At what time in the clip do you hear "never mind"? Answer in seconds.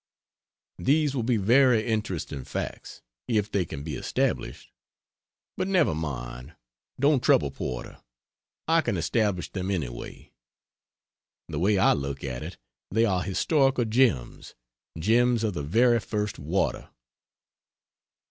5.67-6.55